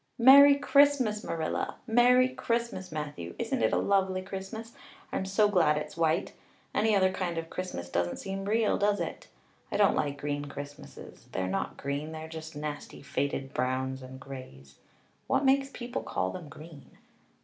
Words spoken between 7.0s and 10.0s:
kind of Christmas doesn't seem real, does it? I don't